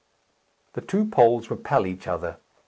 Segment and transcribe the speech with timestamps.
[0.73, 2.39] The two poles repel each other.